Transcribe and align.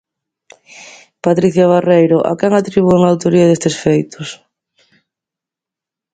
Patricia 1.25 1.71
Barreiro, 1.73 2.17
a 2.31 2.33
quen 2.39 2.53
atribúen 2.55 3.01
a 3.03 3.09
autoría 3.13 3.49
destes 3.49 3.75
feitos? 3.83 4.29